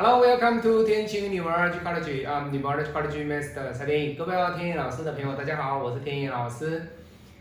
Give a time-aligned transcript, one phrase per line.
[0.00, 2.24] Hello, welcome to 天晴 Numerology College.
[2.24, 4.14] I'm Numerology College Master 蔡天意。
[4.14, 6.80] 各位天意老师的朋友，大家好，我是天意老师。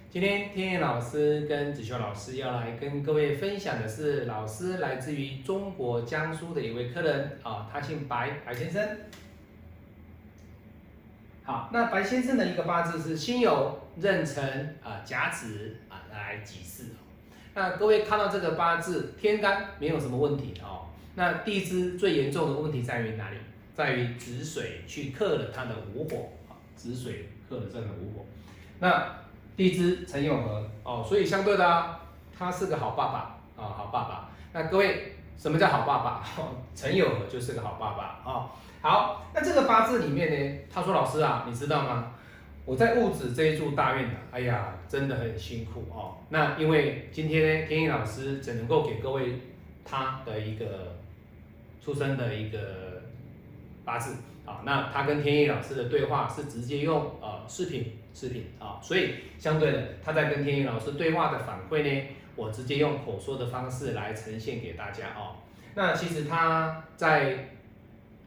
[0.10, 8.84] 今天天意老师跟子修老师要来跟各位分享的是，老师来自于中国江苏的一位客人啊，他姓白，白先生。
[11.44, 13.70] 好，那白先生的一个八字是辛酉
[14.02, 16.86] 壬辰啊甲子啊来己巳。
[17.54, 20.90] 那各位看到这个八字天干没有什么问题哦。
[21.18, 23.38] 那地支最严重的问题在于哪里？
[23.74, 28.24] 在于子水去克了它的午火啊，子水克了这个午火。
[28.78, 29.04] 那
[29.56, 32.00] 地支辰酉合哦，所以相对的啊，
[32.38, 34.30] 他是个好爸爸啊，好爸爸。
[34.54, 36.24] 那各位，什么叫好爸爸？
[36.76, 38.52] 辰酉合就是个好爸爸啊。
[38.80, 42.14] 好，那这个八字里面呢，他说老师啊，你知道吗？
[42.64, 46.18] 我在戊子这一柱大运啊，哎呀，真的很辛苦哦。
[46.30, 49.42] 那因为今天呢，天意老师只能够给各位
[49.84, 50.96] 他的一个。
[51.88, 53.02] 出生的一个
[53.86, 65.38] 八字啊，那他跟天意老师的对话是直接用呃视频视频啊，所以相对的他在跟天意老师对话的反馈呢，我直接用口说的方式来呈现给大家哦。
[65.76, 67.52] 那其实他在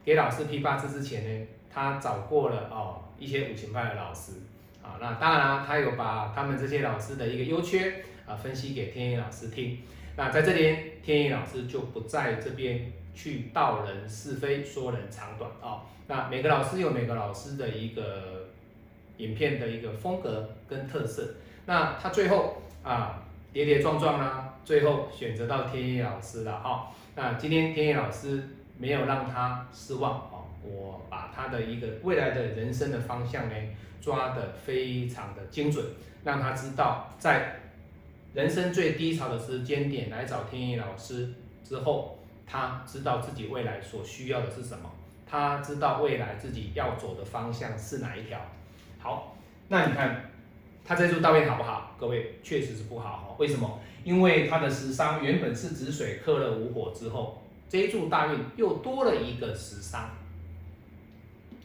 [0.03, 4.31] 给老师批八字之前呢，他找过了哦一些五行派的老师
[4.81, 9.77] 啊，那当然啦，他有把他们这些老师的一个优缺啊分析给天意老师听。
[10.15, 12.91] 那在这边，天意老师就不在这边。
[13.13, 15.83] 去道人是非，说人长短啊。
[16.07, 18.47] 那每个老师有每个老师的一个
[19.17, 21.35] 影片的一个风格跟特色。
[21.65, 26.87] 那他最后啊跌跌撞撞啦，最后选择到天意老师了啊。
[27.13, 28.41] 那今天天意老师
[28.77, 33.55] 没有让他失望啊，我把他的一个未来的人生的方向呢
[33.99, 35.85] 抓得非常的精准，
[36.23, 37.59] 让他知道在
[38.33, 41.33] 人生最低潮的时间点来找天意老师
[41.63, 42.17] 之后。
[42.53, 44.91] 他知道自己未来所需要的是什么，
[45.25, 48.37] 他知道未来自己要走的方向是哪一条。
[48.99, 49.37] 好，
[49.69, 50.29] 那你看
[50.83, 51.95] 他这柱大运好不好？
[51.97, 53.35] 各位确实是不好哈。
[53.39, 53.79] 为什么？
[54.03, 60.09] 因为他的食伤原本是子水克了午火之后，这一柱大运又多了一个食伤，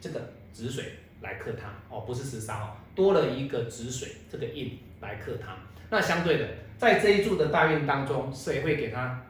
[0.00, 5.54] 这个子水来克他哦，不是食伤哦，多了一个子水这个印来克他。
[5.90, 9.22] 那相对的，在这一柱的大运当中，谁会给他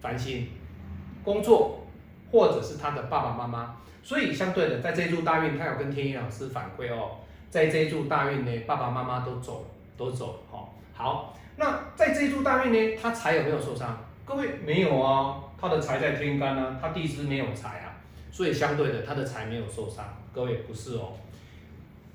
[0.00, 0.48] 烦心？
[1.24, 1.86] 工作，
[2.30, 7.18] 或者是他的爸爸妈妈，所以相对的，在这一柱大运，他有跟天一老师反馈哦，
[7.48, 10.68] 在这一柱大运呢，爸爸妈妈都走了，都走了哈。
[10.94, 13.98] 好，那在这一柱大运呢，他财有没有受伤？
[14.24, 17.91] 各位没有啊，他的财在天干啊，他地支没有财啊，
[18.32, 20.04] 所以相对的，他的财没有受伤。
[20.34, 21.12] 各位不是哦。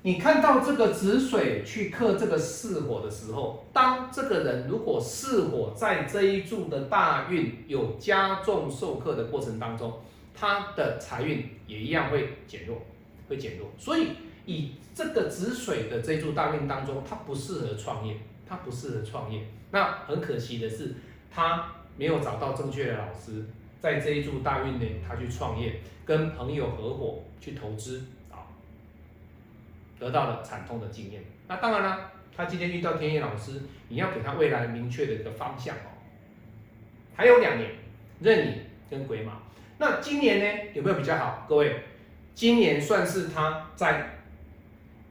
[0.02, 10.00] 你看到这个子水去克这个巳火的时候，当这个人如果巳火在这一柱的大运有加重受克的过程当中，
[10.34, 12.82] 他的财运也一样会减弱，
[13.28, 13.68] 会减弱。
[13.76, 14.10] 所以
[14.46, 18.16] 以这个子水的这一柱大运当中，他不适合创业，
[18.48, 19.42] 他不适合创业。
[19.72, 20.94] 那很可惜的是，
[21.30, 23.44] 他没有找到正确的老师，
[23.80, 28.46] 在这一柱大运呢，他去创业，跟朋友合伙去投资啊。
[29.98, 31.22] 得到了惨痛的经验。
[31.46, 35.90] 那当然了，他今天遇到天意老师，你要给他未来明确的一个方向哦。
[37.14, 37.70] 还有两年，
[38.20, 38.54] 壬寅
[38.88, 39.32] 跟癸卯。
[39.78, 41.46] 那今年呢，有没有比较好？
[41.48, 41.82] 各位，
[42.34, 44.20] 今年算是他在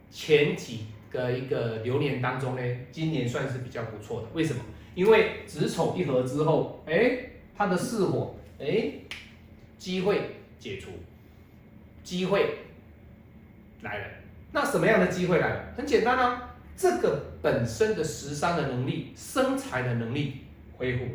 [0.10, 2.62] 前几个一个流年当中呢，
[2.92, 4.28] 今年算是比较不错的。
[4.34, 4.62] 为什么？
[4.96, 7.20] 因为子丑一合之后，哎，
[7.56, 8.94] 他的巳火，哎，
[9.78, 10.90] 机会解除，
[12.03, 12.57] 机会
[13.81, 14.06] 来了。
[14.51, 15.73] 那什么样的机会来了？
[15.78, 20.38] 很简单啊，这个本身的食伤的能力、生财的能力
[20.78, 21.06] 恢复，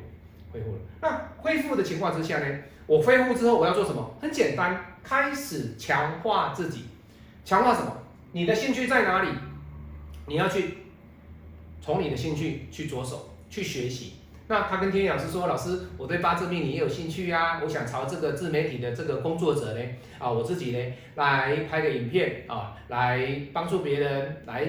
[0.52, 0.78] 恢复了。
[1.00, 4.16] 那恢复的情况之下呢，我恢复之后我要做什么？
[4.20, 6.84] 很简单，开始强化自己。
[7.44, 7.96] 强化什么？
[8.30, 9.30] 你的兴趣在哪里？
[10.26, 10.78] 你要去
[11.80, 14.12] 从你的兴趣去着手去学习。
[14.52, 19.80] 那他跟天意老师说：“老师，我对八字命理也有兴趣呀，我想朝这个自媒体的这个工作者呢，
[20.18, 24.66] 啊，我自己呢来拍个影片啊，来帮助别人来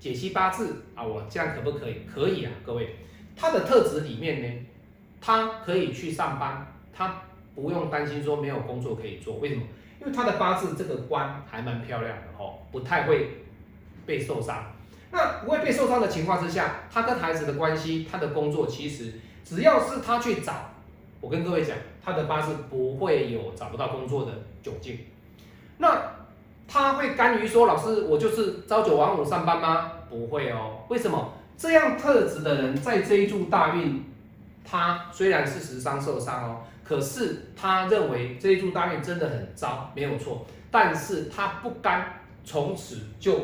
[0.00, 1.98] 解析八字啊，我这样可不可以？
[2.12, 2.96] 可以啊，各位，
[3.36, 4.66] 他的特质里面呢，
[5.20, 7.22] 他可以去上班，他
[7.54, 9.36] 不用担心说没有工作可以做。
[9.36, 9.62] 为什么？
[10.00, 13.28] 因为他的八字这个官还蛮漂亮的哦，不太会
[14.04, 14.66] 被受伤。”
[15.10, 19.12] 那不会被受伤的情况之下，他跟孩子的关系，他的工作其实
[19.44, 20.70] 只要是他去找，
[21.20, 24.98] 我跟各位讲，他的八字不会有找不到工作的窘境。
[25.78, 26.00] 那
[26.68, 29.92] 他会甘于说，老师，我就是朝九晚五上班吗？
[30.08, 30.84] 不会哦。
[30.88, 31.32] 为什么？
[31.58, 34.02] 这样特质的人在这一柱大运，
[34.64, 36.62] 他虽然是时伤受伤哦。
[36.82, 43.38] 可是他认为这一柱大运真的很糟，没有错，但是他不甘从此就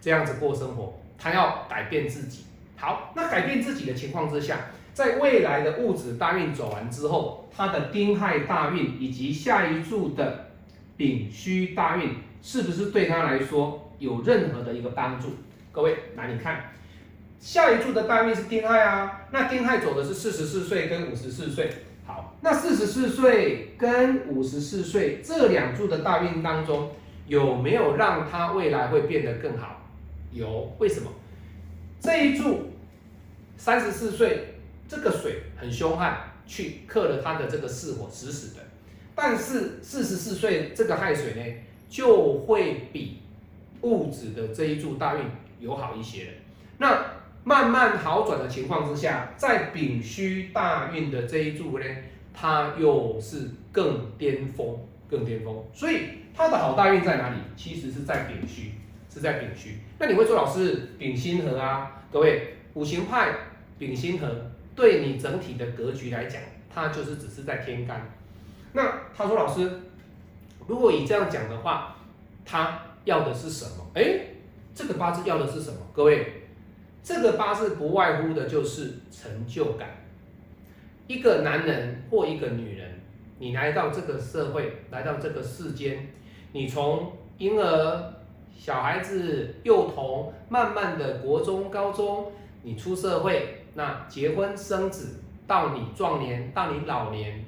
[0.00, 2.44] 这样子过生活，他要改变自己。
[2.76, 4.56] 好，那改变自己的情况之下，
[4.94, 10.46] 在未来的戊子大运走完之后，他的丁亥大运以及下一柱的
[10.96, 15.28] 丙戌大运，是不是对他来说有任何的一个帮助？
[15.72, 16.72] 各位，来你看，
[17.38, 21.70] 下一柱的大运是丁亥啊，那丁亥走的是四十四岁跟五十四岁。
[22.06, 26.90] 好，那四十四岁跟五十四岁这两柱的大运当中，
[27.26, 29.79] 有没有让他未来会变得更好？
[30.32, 31.10] 有，为什么？
[32.00, 32.70] 这一柱
[33.56, 34.54] 三十四岁，
[34.88, 36.16] 这个水很凶悍，
[36.46, 38.62] 去克了他的这个巳火，死死的。
[39.14, 41.42] 但是四十四岁这个亥水呢，
[41.90, 43.18] 就会比
[43.82, 45.22] 戊子的这一柱大运
[45.58, 46.30] 有好一些了。
[46.78, 47.04] 那
[47.44, 51.84] 慢慢好转的情况之下，在丙戌大运的这一柱呢，
[52.32, 54.78] 它又是更巅峰，
[55.08, 55.62] 更巅峰。
[55.74, 56.02] 所以
[56.34, 57.36] 它的好大运在哪里？
[57.56, 58.72] 其实是在丙戌。
[59.12, 62.00] 是在丙戌，那你会说老师丙辛合啊？
[62.12, 63.34] 各位五行派
[63.76, 64.28] 丙辛合
[64.76, 66.40] 对你整体的格局来讲，
[66.72, 68.08] 它就是只是在天干。
[68.72, 69.68] 那他说老师，
[70.68, 71.96] 如果以这样讲的话，
[72.44, 73.84] 他要的是什么？
[73.94, 74.20] 哎，
[74.72, 75.78] 这个八字要的是什么？
[75.92, 76.44] 各位，
[77.02, 79.88] 这个八字不外乎的就是成就感。
[81.08, 83.00] 一个男人或一个女人，
[83.40, 86.06] 你来到这个社会，来到这个世间，
[86.52, 88.14] 你从婴儿。
[88.56, 92.32] 小孩子、幼童，慢慢的国中、高中，
[92.62, 97.44] 你出社会，那结婚生子，到你壮年，到你老年，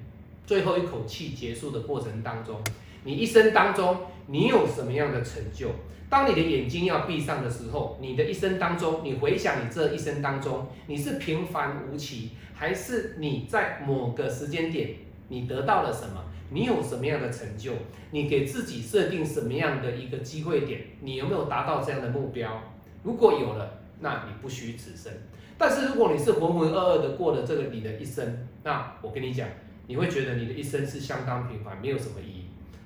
[0.46, 2.60] 最后一口气结束的过程当中，
[3.04, 3.96] 你一生当中，
[4.26, 5.68] 你有什么样的成就？
[6.08, 14.90] 当你的眼睛要闭上的时候，你的一生当中，你回想你这一生当中，你是平凡无奇，还是你在某个时间点，
[15.32, 16.22] 你得到了什么？
[16.50, 17.72] 你有什么样的成就？
[18.10, 20.82] 你给自己设定什么样的一个机会点？
[21.00, 22.62] 你有没有达到这样的目标？
[23.02, 25.10] 如果有了，那你不虚此生。
[25.56, 29.48] 但是如果你是浑浑噩噩的过了这个你的一生，那我跟你讲，
[29.86, 32.44] 你会觉得你的一生是相当平凡，没有什么意义。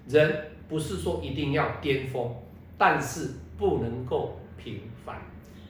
[0.09, 2.33] 人不是说一定要巅峰，
[2.79, 5.21] 但是不能够平凡。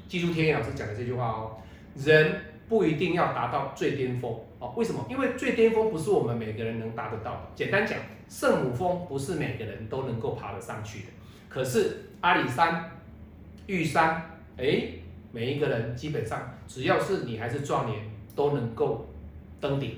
[0.06, 1.56] 记住天野老师讲的这句话哦，
[1.96, 4.34] 人不一定要达到最巅峰。
[4.58, 5.06] 哦，为什么？
[5.08, 7.40] 因为最巅峰不是我们每个人能达得到的。
[7.54, 7.98] 简单讲，
[8.28, 11.06] 圣母峰不是每个人都能够爬得上去的。
[11.48, 12.90] 可是阿里山、
[13.66, 14.88] 玉山，哎，
[15.32, 18.00] 每一个人基本上只要是你还是壮年，
[18.34, 19.06] 都能够
[19.60, 19.96] 登顶。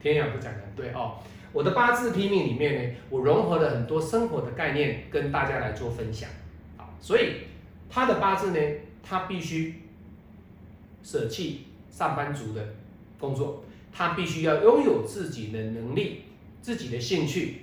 [0.00, 1.16] 天阳不讲的对哦。
[1.52, 6.28] 我的八字拼命里面呢，我融合了很多生活的概念跟大家来做分享。
[6.76, 7.36] 啊，所以
[7.88, 8.60] 他的八字呢，
[9.02, 9.82] 他必须
[11.02, 11.66] 舍弃
[11.96, 12.74] 上班族的
[13.18, 13.64] 工作。
[13.90, 16.24] 他必须要拥有自己的能力、
[16.60, 17.62] 自己的兴趣，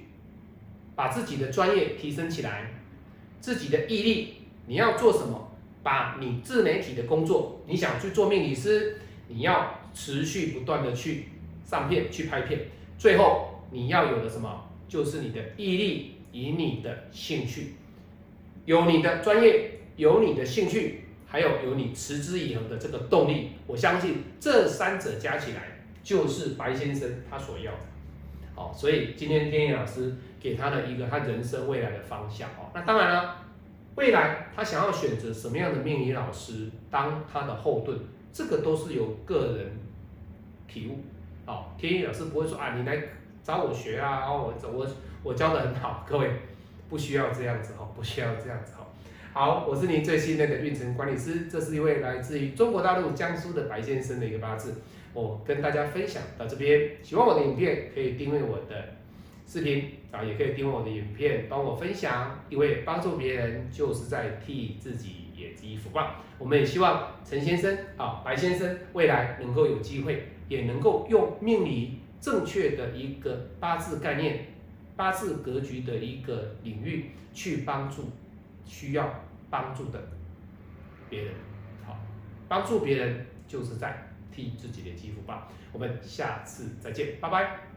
[0.95, 2.71] 把自己的专业提升起来，
[3.39, 4.33] 自己的毅力。
[4.65, 5.51] 你要做什么？
[5.83, 8.97] 把你自媒体的工作，你想去做命理师，
[9.27, 11.25] 你要持续不断的去
[11.63, 12.61] 上片、去拍片。
[12.97, 14.69] 最后你要有的什么？
[14.87, 17.73] 就是你的毅力以你的兴趣，
[18.65, 21.02] 有你的专业，有你的兴趣，
[21.33, 23.51] 还有有你持之以恒的这个动力。
[23.67, 25.73] 我相信这三者加起来。
[26.03, 27.77] 就是白先生他所要的，
[28.53, 32.67] 好，所以今天天野老师给他的一个他人生未来的方向哦。
[32.73, 33.37] 那当然了，
[33.95, 37.97] 未来他想要选择什么样的命理老师当他的后盾，
[38.33, 39.71] 这个都是有个人
[40.67, 40.99] 体悟。
[41.45, 43.01] 好，天野老师不会说啊，你来
[43.41, 44.85] 找我学啊，我我
[45.23, 46.29] 我教的很好，各位
[46.89, 48.82] 不需要这样子哈，不需要这样子哈。
[49.35, 54.75] 好，我是您最信任的运程管理师，这是一位来自于中国大陆江苏的白先生的一个八字。
[55.11, 58.93] 我跟大家分享到这边，喜欢我的影片可以订阅我的
[59.47, 66.17] 视频啊，也可以订阅我的影片，帮我分享，因为帮助别人就是在替自己也积福报。
[66.37, 74.45] 我们也希望陈先生啊，白先生未来能够有机会，也能够用命理正确的一个八字概念、
[74.95, 78.11] 八字格局的一个领域去帮助
[78.65, 79.22] 需要
[79.53, 80.01] 帮助的
[81.09, 81.35] 别人。
[81.85, 81.95] 好，
[82.49, 84.09] 帮助别人就是在。
[84.35, 87.72] 替自己的肌肤吧，我们下次再见，拜拜。